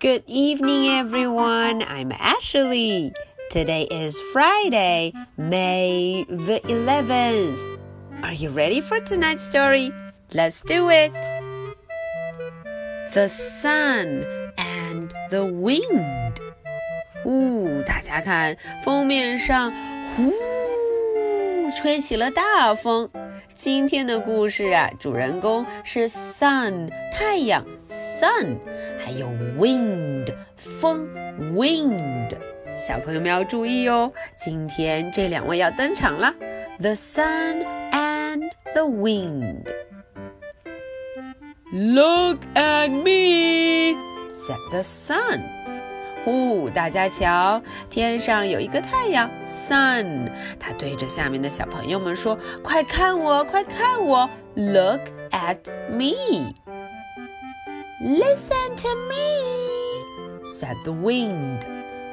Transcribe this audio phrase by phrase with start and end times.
[0.00, 1.82] Good evening, everyone.
[1.82, 3.12] I'm Ashley.
[3.50, 7.78] Today is Friday, May the 11th.
[8.22, 9.92] Are you ready for tonight's story?
[10.32, 11.12] Let's do it.
[13.12, 14.24] The sun
[14.56, 16.36] and the wind.
[17.24, 19.72] 呜，大家看封面上，
[20.16, 20.32] 呼，
[21.76, 23.10] 吹起了大风。
[23.54, 28.57] 今天的故事啊，主人公是 sun 太阳 sun，
[28.97, 29.27] 还有
[29.57, 31.07] wind 风
[31.53, 32.37] wind。
[32.75, 36.33] 小朋友们要注意哦，今天这两位要登场了
[36.79, 39.65] ，the sun and the wind。
[41.73, 43.97] Look at me,
[44.31, 45.41] said the sun.
[46.23, 50.29] 呼，大家瞧，天上有一个太阳，sun。
[50.59, 55.59] 他对着下面的小朋友们说：“快看我，快看我，Look at
[55.89, 56.53] me.
[58.00, 61.60] Listen to me,” said the wind.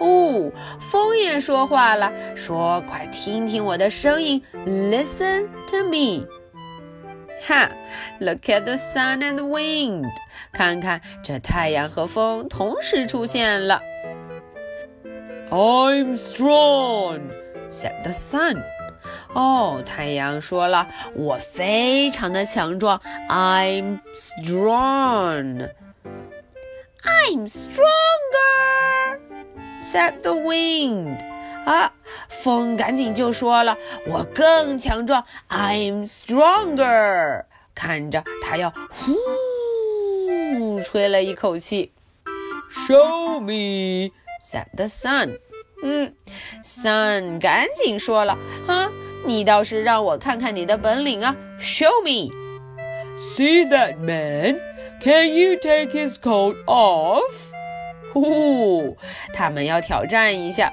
[0.00, 6.26] 哦，风也说话了，说：“快听听我的声音，Listen to me.”
[7.40, 7.70] 哈，
[8.20, 10.10] Look at the sun and the wind，
[10.52, 13.80] 看看这太阳和风同时出现了。
[15.50, 18.62] I'm strong，said the sun。
[19.33, 25.71] 哦，太阳说了，我非常的强壮，I'm strong。
[27.03, 31.17] I'm stronger，said the wind。
[31.65, 31.93] 啊，
[32.27, 39.15] 风赶紧就说了：“我更强壮，I'm stronger。”看着他要呼
[40.81, 41.93] 吹了一口气
[42.69, 45.39] ，“Show me,” said the sun。
[45.85, 46.13] 嗯
[46.63, 48.89] ，sun 赶紧说了：“啊，
[49.25, 52.31] 你倒是让我看看你的本领啊！”“Show me.”
[53.19, 54.59] See that man?
[55.01, 57.51] Can you take his coat off?
[58.13, 58.95] 呼，
[59.33, 60.71] 他们要挑战一下。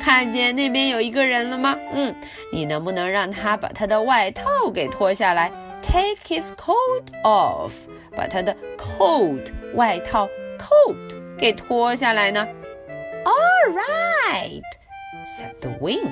[0.00, 1.78] 看见那边有一个人了吗？
[1.92, 2.14] 嗯，
[2.52, 5.50] 你能不能让他把他的外套给脱下来
[5.82, 7.72] ？Take his coat off，
[8.16, 10.28] 把他的 coat 外套
[10.58, 12.46] coat 给脱下来呢
[13.25, 16.11] ？All right，said the wind。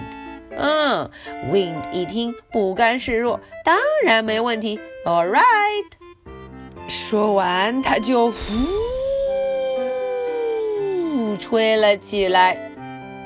[0.58, 1.10] 嗯，
[1.52, 4.80] wind 一听不甘示弱，当然没问题。
[5.06, 5.44] All right。
[6.88, 8.38] 说完，他就呼
[11.40, 12.72] 吹了起来。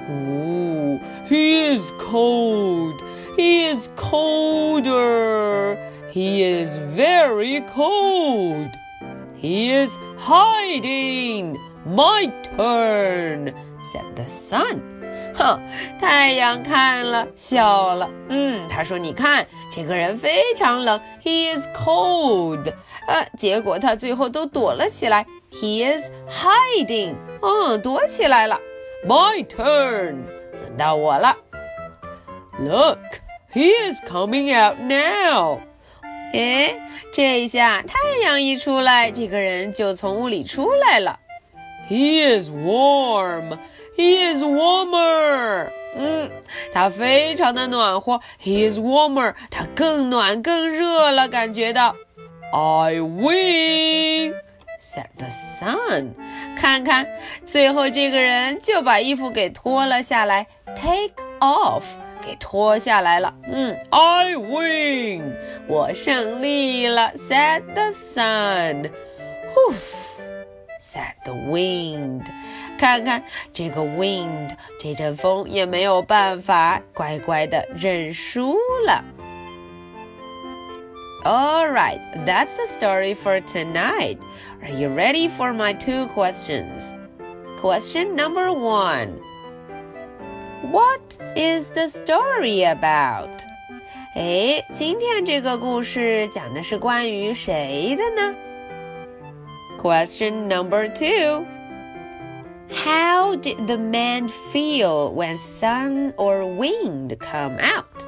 [0.09, 2.95] Ooh, he is cold.
[3.37, 5.77] He is colder.
[6.11, 8.71] He is very cold.
[9.39, 11.57] He is hiding.
[11.85, 13.53] My turn,
[13.84, 14.80] Said the sun.
[15.34, 15.60] 哼，
[16.00, 18.08] 太阳看了笑了。
[18.28, 22.72] 嗯，他说：“你看，这个人非常冷，He is cold。
[23.06, 27.14] 呃，结果他最后都躲了起来，He is hiding。
[27.42, 28.58] 嗯，躲起来了。”
[29.06, 30.24] My turn.
[30.62, 31.36] 轮到我了。
[32.58, 32.98] Look,
[33.52, 35.58] he is coming out now.
[36.32, 36.80] 诶，
[37.12, 41.20] 这一下太阳一出来，这个人就从屋里出来了。
[41.89, 43.57] He is warm.
[43.97, 45.71] He is warmer.
[45.95, 46.29] 嗯，
[46.71, 48.21] 他非常的暖和。
[48.41, 49.33] He is warmer.
[49.49, 51.95] 他更暖更热了，感觉到。
[52.53, 54.33] I win.
[54.79, 56.13] said the sun。
[56.55, 57.05] 看看，
[57.45, 61.83] 最后这个人就把衣服给脱了下来，take off，
[62.21, 63.33] 给脱下来了。
[63.45, 65.35] 嗯，I win，
[65.67, 68.89] 我胜利了，said the sun。
[70.83, 72.25] Whoof，said the wind。
[72.77, 73.23] 看看
[73.53, 79.03] 这个 wind，这阵风也没有办法，乖乖的认输了。
[81.25, 84.17] All right, that's the story for tonight.
[84.61, 86.95] Are you ready for my two questions?
[87.61, 89.19] Question number one
[90.71, 93.43] What is the story about?
[94.15, 98.35] 哎，今天这个故事讲的是关于谁的呢
[99.83, 101.45] ？Question number two
[102.71, 108.05] How did the man feel when sun or wind come out?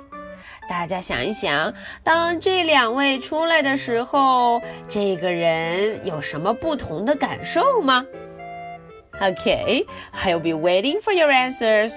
[0.69, 1.73] 大家想一想，
[2.03, 8.05] 当这两位出来的时候，这个人有什么不同的感受吗？
[9.19, 9.85] Okay,
[10.23, 11.93] I'll be waiting for your answers.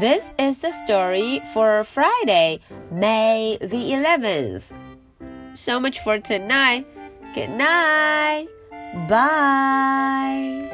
[0.00, 2.60] This is the story for Friday,
[2.92, 4.64] May the 11th.
[5.54, 6.84] So much for tonight.
[7.34, 8.48] Good night.
[8.93, 10.69] Bye.